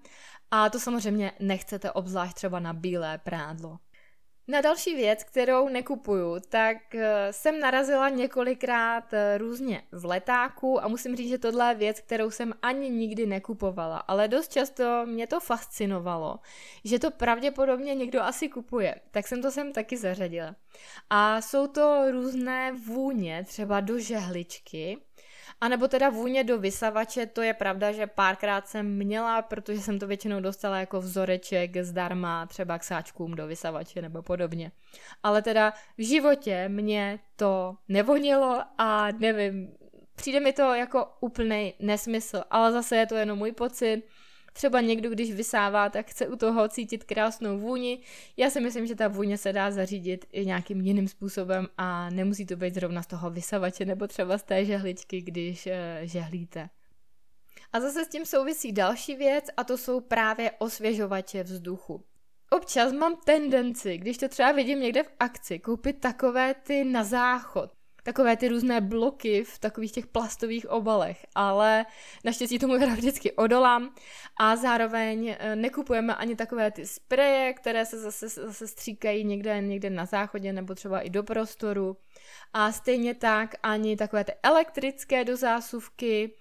[0.51, 3.79] a to samozřejmě nechcete obzvlášť třeba na bílé prádlo.
[4.51, 10.89] Na další věc, kterou nekupuju, tak eh, jsem narazila několikrát eh, různě v letáku a
[10.89, 15.27] musím říct, že tohle je věc, kterou jsem ani nikdy nekupovala, ale dost často mě
[15.27, 16.39] to fascinovalo,
[16.85, 20.57] že to pravděpodobně někdo asi kupuje, tak jsem to sem taky zařadila.
[21.11, 24.99] A jsou to různé vůně, třeba do žehličky,
[25.61, 29.99] a nebo teda vůně do vysavače, to je pravda, že párkrát jsem měla, protože jsem
[29.99, 34.73] to většinou dostala jako vzoreček zdarma, třeba k sáčkům do vysavače nebo podobně.
[35.23, 39.75] Ale teda v životě mě to nevonilo a nevím,
[40.15, 44.03] přijde mi to jako úplný nesmysl, ale zase je to jenom můj pocit,
[44.53, 48.01] Třeba někdo, když vysává, tak chce u toho cítit krásnou vůni.
[48.37, 52.47] Já si myslím, že ta vůně se dá zařídit i nějakým jiným způsobem a nemusí
[52.47, 56.69] to být zrovna z toho vysavače nebo třeba z té žehličky, když uh, žehlíte.
[57.73, 62.05] A zase s tím souvisí další věc a to jsou právě osvěžovače vzduchu.
[62.51, 67.78] Občas mám tendenci, když to třeba vidím někde v akci, koupit takové ty na záchod
[68.09, 71.87] takové ty různé bloky v takových těch plastových obalech, ale
[72.25, 73.95] naštěstí tomu teda vždycky odolám
[74.41, 79.91] a zároveň eh, nekupujeme ani takové ty spreje, které se zase, zase stříkají někde, někde
[79.91, 81.97] na záchodě nebo třeba i do prostoru.
[82.53, 86.35] A stejně tak ani takové ty elektrické do zásuvky,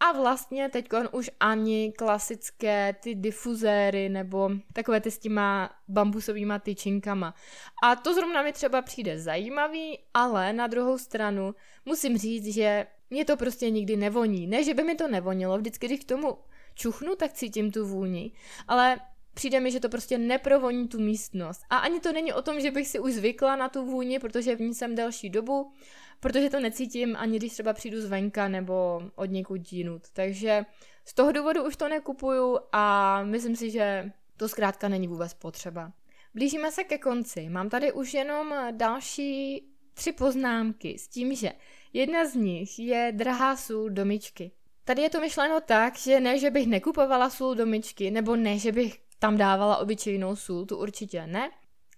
[0.00, 7.34] a vlastně teď už ani klasické ty difuzéry nebo takové ty s těma bambusovýma tyčinkama.
[7.82, 13.24] A to zrovna mi třeba přijde zajímavý, ale na druhou stranu musím říct, že mě
[13.24, 14.46] to prostě nikdy nevoní.
[14.46, 16.38] Ne, že by mi to nevonilo, vždycky, když k tomu
[16.74, 18.32] čuchnu, tak cítím tu vůni,
[18.68, 19.00] ale
[19.38, 21.62] přijde mi, že to prostě neprovoní tu místnost.
[21.70, 24.56] A ani to není o tom, že bych si už zvykla na tu vůni, protože
[24.56, 25.72] v ní jsem delší dobu,
[26.20, 30.02] protože to necítím ani když třeba přijdu zvenka nebo od někud jinut.
[30.12, 30.64] Takže
[31.04, 35.92] z toho důvodu už to nekupuju a myslím si, že to zkrátka není vůbec potřeba.
[36.34, 37.48] Blížíme se ke konci.
[37.48, 41.52] Mám tady už jenom další tři poznámky s tím, že
[41.92, 44.50] jedna z nich je drahá sůl domičky.
[44.84, 48.72] Tady je to myšleno tak, že ne, že bych nekupovala sůl domičky, nebo ne, že
[48.72, 51.50] bych tam dávala obyčejnou sůl, tu určitě ne.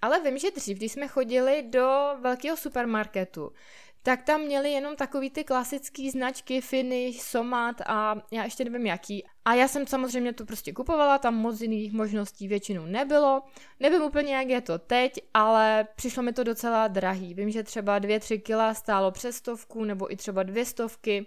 [0.02, 3.52] Ale vím, že dřív, když jsme chodili do velkého supermarketu,
[4.02, 9.24] tak tam měli jenom takový ty klasický značky Finish, Somat a já ještě nevím jaký.
[9.44, 13.42] A já jsem samozřejmě to prostě kupovala, tam moc jiných možností většinou nebylo.
[13.80, 17.34] Nevím úplně, jak je to teď, ale přišlo mi to docela drahý.
[17.34, 21.26] Vím, že třeba 2-3 kila stálo přes stovku nebo i třeba dvě stovky.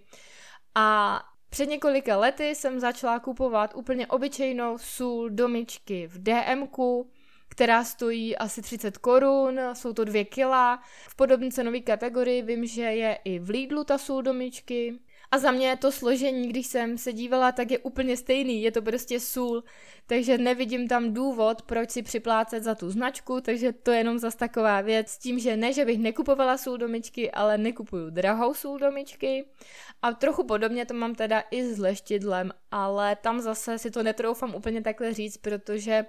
[0.75, 1.19] A
[1.53, 7.11] před několika lety jsem začala kupovat úplně obyčejnou sůl domičky v DMku,
[7.49, 10.83] která stojí asi 30 korun, jsou to dvě kila.
[11.09, 14.99] V podobné cenové kategorii vím, že je i v Lidlu ta sůl domičky.
[15.33, 18.81] A za mě to složení, když jsem se dívala, tak je úplně stejný, je to
[18.81, 19.63] prostě sůl,
[20.05, 24.35] takže nevidím tam důvod, proč si připlácet za tu značku, takže to je jenom zas
[24.35, 25.09] taková věc.
[25.09, 29.45] S tím, že ne, že bych nekupovala sůl domičky, ale nekupuju drahou sůl domičky.
[30.01, 34.55] A trochu podobně to mám teda i s leštidlem, ale tam zase si to netroufám
[34.55, 36.05] úplně takhle říct, protože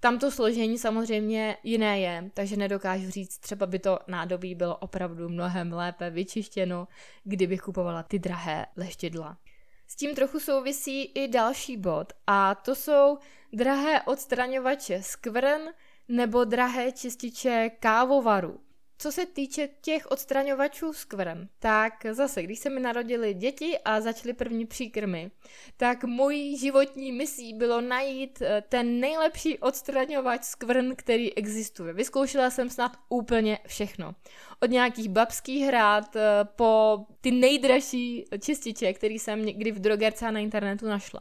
[0.00, 5.28] tam to složení samozřejmě jiné je, takže nedokážu říct, třeba by to nádobí bylo opravdu
[5.28, 6.88] mnohem lépe vyčištěno,
[7.24, 9.38] kdybych kupovala ty drahé leštidla.
[9.86, 13.18] S tím trochu souvisí i další bod a to jsou
[13.52, 15.60] drahé odstraňovače skvrn
[16.08, 18.60] nebo drahé čističe kávovaru.
[19.00, 24.32] Co se týče těch odstraňovačů skvrn, tak zase, když se mi narodili děti a začaly
[24.34, 25.30] první příkrmy,
[25.76, 31.92] tak mojí životní misí bylo najít eh, ten nejlepší odstraňovač skvrn, který existuje.
[31.92, 34.14] Vyzkoušela jsem snad úplně všechno.
[34.60, 36.20] Od nějakých babských hrad eh,
[36.56, 41.20] po ty nejdražší čističe, který jsem někdy v drogerce a na internetu našla.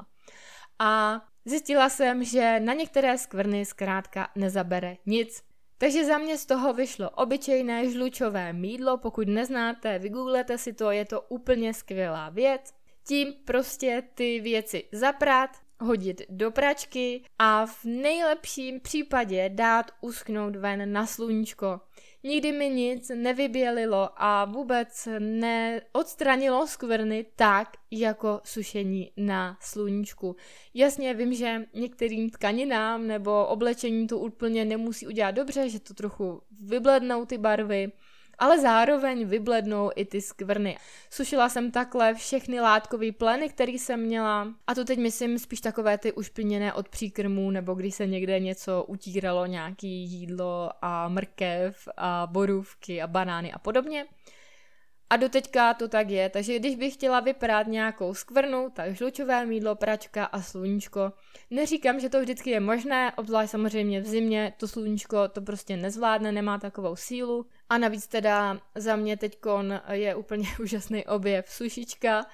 [0.79, 5.46] A zjistila jsem, že na některé skvrny zkrátka nezabere nic.
[5.77, 11.05] Takže za mě z toho vyšlo obyčejné žlučové mídlo, pokud neznáte, vygooglete si to, je
[11.05, 12.73] to úplně skvělá věc.
[13.07, 20.93] Tím prostě ty věci zaprat, hodit do pračky a v nejlepším případě dát uschnout ven
[20.93, 21.79] na sluníčko.
[22.23, 30.35] Nikdy mi nic nevybělilo a vůbec neodstranilo skvrny tak, jako sušení na sluníčku.
[30.73, 36.41] Jasně vím, že některým tkaninám nebo oblečení to úplně nemusí udělat dobře, že to trochu
[36.61, 37.91] vyblednou ty barvy,
[38.39, 40.77] ale zároveň vyblednou i ty skvrny.
[41.09, 45.97] Sušila jsem takhle všechny látkové pleny, které jsem měla a to teď myslím spíš takové
[45.97, 52.27] ty ušpiněné od příkrmů nebo když se někde něco utíralo, nějaký jídlo a mrkev a
[52.31, 54.05] borůvky a banány a podobně.
[55.09, 59.75] A doteďka to tak je, takže když bych chtěla vyprát nějakou skvrnu, tak žlučové mídlo,
[59.75, 61.13] pračka a sluníčko.
[61.49, 66.31] Neříkám, že to vždycky je možné, obzvlášť samozřejmě v zimě, to sluníčko to prostě nezvládne,
[66.31, 67.45] nemá takovou sílu.
[67.69, 72.25] A navíc teda za mě teďkon je úplně úžasný objev sušička,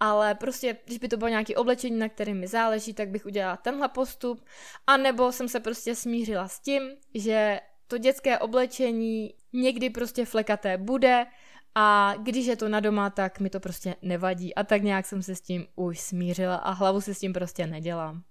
[0.00, 3.56] ale prostě, když by to bylo nějaké oblečení, na kterém mi záleží, tak bych udělala
[3.56, 4.44] tenhle postup.
[4.86, 6.82] A nebo jsem se prostě smířila s tím,
[7.14, 11.26] že to dětské oblečení někdy prostě flekaté bude,
[11.74, 14.54] a když je to na doma, tak mi to prostě nevadí.
[14.54, 17.66] A tak nějak jsem se s tím už smířila a hlavu si s tím prostě
[17.66, 18.22] nedělám.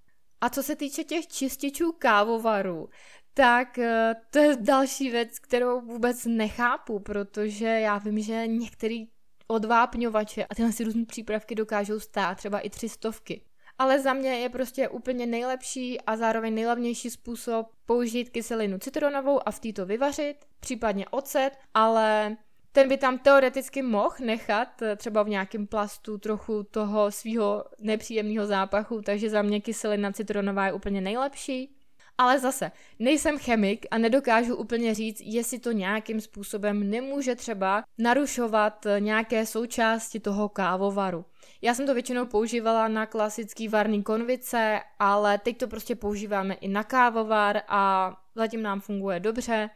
[0.42, 2.90] A co se týče těch čističů kávovarů,
[3.34, 9.08] tak eh, to je další věc, kterou vůbec nechápu, protože já vím, že některý
[9.48, 13.46] odvápňovače a tyhle si různé přípravky dokážou stát třeba i tři stovky.
[13.78, 19.52] Ale za mě je prostě úplně nejlepší a zároveň nejlevnější způsob použít kyselinu citronovou a
[19.52, 22.38] v této vyvařit, případně ocet, ale
[22.72, 28.48] ten by tam teoreticky mohl nechat eh, třeba v nějakém plastu trochu toho svého nepříjemného
[28.48, 31.76] zápachu, takže za mě kyselina citronová je úplně nejlepší.
[32.18, 38.86] Ale zase, nejsem chemik a nedokážu úplně říct, jestli to nějakým způsobem nemůže třeba narušovat
[38.86, 41.26] eh, nějaké součásti toho kávovaru.
[41.62, 46.68] Já jsem to většinou používala na klasický varný konvice, ale teď to prostě používáme i
[46.68, 49.70] na kávovar a zatím nám funguje dobře.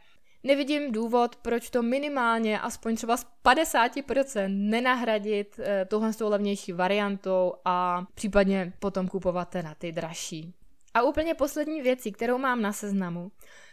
[0.46, 6.72] Nevidím důvod, proč to minimálně aspoň třeba z 50% nenahradit eh, tohle s tou levnější
[6.72, 10.54] variantou a případně potom kupovat na ty dražší.
[10.94, 13.32] A úplně poslední věci, kterou mám na seznamu,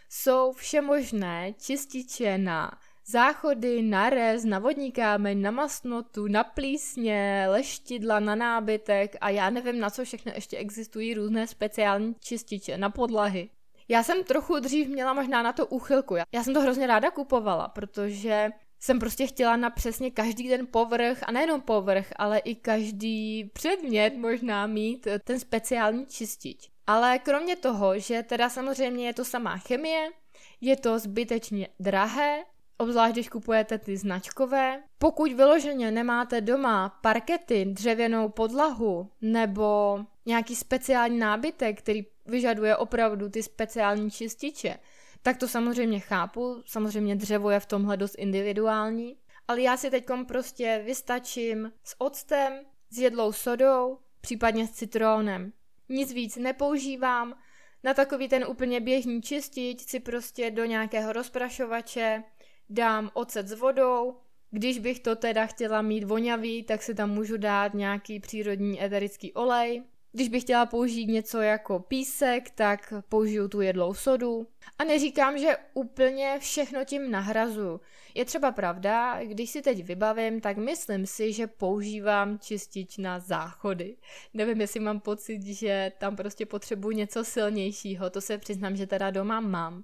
[0.09, 2.71] jsou všemožné čističe na
[3.05, 9.49] záchody, na rez, na vodní kámeň, na masnotu, na plísně, leštidla, na nábytek a já
[9.49, 13.49] nevím, na co všechno ještě existují různé speciální čističe, na podlahy.
[13.91, 16.15] Já jsem trochu dřív měla možná na to úchylku.
[16.33, 18.49] Já jsem to hrozně ráda kupovala, protože
[18.79, 24.17] jsem prostě chtěla na přesně každý ten povrch, a nejenom povrch, ale i každý předmět
[24.17, 26.69] možná mít ten speciální čistič.
[26.87, 30.09] Ale kromě toho, že teda samozřejmě je to samá chemie,
[30.61, 32.43] je to zbytečně drahé,
[32.77, 34.83] obzvlášť když kupujete ty značkové.
[34.97, 43.43] Pokud vyloženě nemáte doma parkety, dřevěnou podlahu nebo nějaký speciální nábytek, který vyžaduje opravdu ty
[43.43, 44.77] speciální čističe,
[45.21, 50.05] tak to samozřejmě chápu, samozřejmě dřevo je v tomhle dost individuální, ale já si teď
[50.27, 52.53] prostě vystačím s octem,
[52.89, 55.53] s jedlou sodou, případně s citrónem.
[55.89, 57.35] Nic víc nepoužívám,
[57.83, 62.23] na takový ten úplně běžný čistič si prostě do nějakého rozprašovače
[62.69, 64.17] dám ocet s vodou,
[64.51, 69.33] když bych to teda chtěla mít vonavý, tak si tam můžu dát nějaký přírodní eterický
[69.33, 74.47] olej, když bych chtěla použít něco jako písek, tak použiju tu jedlou sodu.
[74.79, 77.81] A neříkám, že úplně všechno tím nahrazu.
[78.15, 83.97] Je třeba pravda, když si teď vybavím, tak myslím si, že používám čistič na záchody.
[84.33, 89.11] Nevím, jestli mám pocit, že tam prostě potřebuji něco silnějšího, to se přiznám, že teda
[89.11, 89.83] doma mám.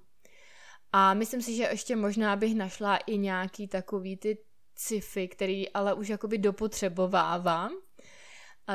[0.92, 4.38] A myslím si, že ještě možná bych našla i nějaký takový ty
[4.74, 7.72] cify, který ale už jakoby dopotřebovávám,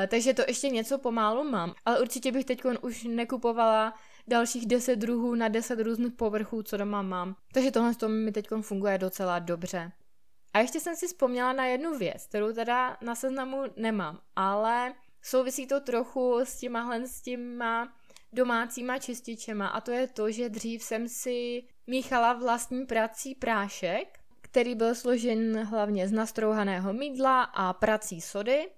[0.08, 1.74] takže to ještě něco pomálu mám.
[1.84, 3.94] Ale určitě bych teď už nekupovala
[4.28, 7.36] dalších 10 druhů na 10 různých povrchů, co doma mám.
[7.52, 9.92] Takže tohle to mi teď funguje docela dobře.
[10.54, 15.66] A ještě jsem si vzpomněla na jednu věc, kterou teda na seznamu nemám, ale souvisí
[15.66, 17.92] to trochu s těmahle s těma
[18.32, 24.74] domácíma čističema a to je to, že dřív jsem si míchala vlastní prací prášek, který
[24.74, 28.70] byl složen hlavně z nastrouhaného mídla a prací sody.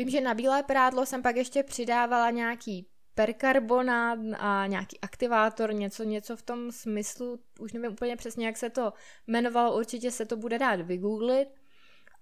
[0.00, 6.02] Vím, že na bílé prádlo jsem pak ještě přidávala nějaký perkarbonát a nějaký aktivátor, něco,
[6.02, 8.92] něco v tom smyslu, už nevím úplně přesně, jak se to
[9.26, 11.48] jmenovalo, určitě se to bude dát vygooglit.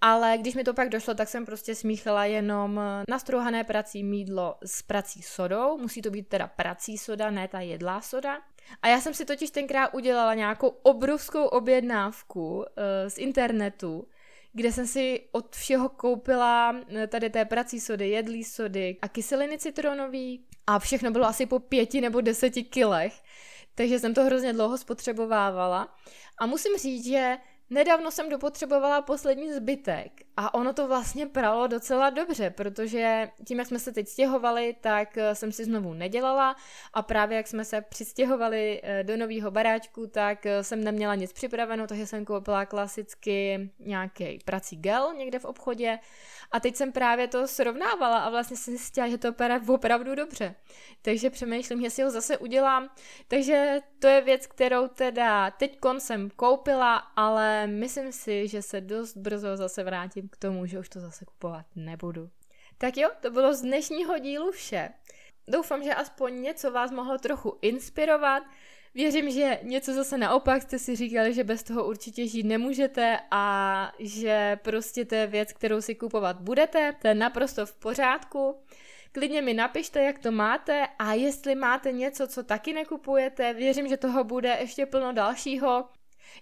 [0.00, 4.82] Ale když mi to pak došlo, tak jsem prostě smíchala jenom nastrouhané prací mídlo s
[4.82, 5.78] prací sodou.
[5.78, 8.38] Musí to být teda prací soda, ne ta jedlá soda.
[8.82, 12.64] A já jsem si totiž tenkrát udělala nějakou obrovskou objednávku uh,
[13.08, 14.08] z internetu,
[14.58, 19.58] kde jsem si od všeho koupila eh, tady té prací sody, jedlý sody a kyseliny
[19.58, 23.22] citronový a všechno bylo asi po pěti nebo deseti kilech,
[23.74, 25.96] takže jsem to hrozně dlouho spotřebovávala.
[26.38, 27.36] A musím říct, že
[27.70, 33.68] Nedávno jsem dopotřebovala poslední zbytek a ono to vlastně pralo docela dobře, protože tím, jak
[33.68, 36.56] jsme se teď stěhovali, tak eh, jsem si znovu nedělala
[36.92, 41.32] a právě jak jsme se přistěhovali eh, do nového baráčku, tak eh, jsem neměla nic
[41.32, 45.98] připraveno, takže jsem koupila klasicky nějaký prací gel někde v obchodě
[46.50, 50.54] a teď jsem právě to srovnávala a vlastně jsem zjistila, že to pere opravdu dobře.
[51.02, 52.90] Takže přemýšlím, že si ho zase udělám.
[53.28, 59.16] Takže to je věc, kterou teda teď jsem koupila, ale myslím si, že se dost
[59.16, 62.30] brzo zase vrátím k tomu, že už to zase kupovat nebudu.
[62.78, 64.88] Tak jo, to bylo z dnešního dílu vše.
[65.48, 68.42] Doufám, že aspoň něco vás mohlo trochu inspirovat.
[68.94, 73.92] Věřím, že něco zase naopak jste si říkali, že bez toho určitě žít nemůžete a
[73.98, 76.94] že prostě to je věc, kterou si kupovat budete.
[77.02, 78.62] To je naprosto v pořádku.
[79.12, 83.96] Klidně mi napište, jak to máte a jestli máte něco, co taky nekupujete, věřím, že
[83.96, 85.88] toho bude ještě plno dalšího.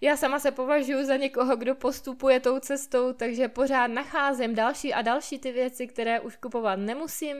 [0.00, 5.02] Já sama se považuji za někoho, kdo postupuje tou cestou, takže pořád nacházím další a
[5.02, 7.36] další ty věci, které už kupovat nemusím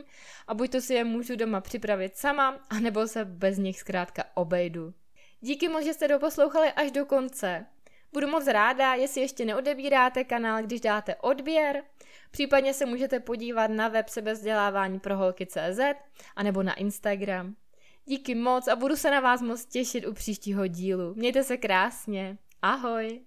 [0.47, 4.95] a buď to si je můžu doma připravit sama, anebo se bez nich zkrátka obejdu.
[5.41, 7.67] Díky moc, že jste doposlouchali až do konce.
[8.13, 11.83] Budu moc ráda, jestli ještě neodebíráte kanál, když dáte odběr.
[12.31, 15.81] Případně se můžete podívat na web sebezdělávání pro holky.cz
[16.37, 17.55] anebo na Instagram.
[18.09, 21.15] Díky moc a budu se na vás moc těšit u příštího dílu.
[21.15, 22.39] Mějte se krásně.
[22.63, 23.21] Ahoj!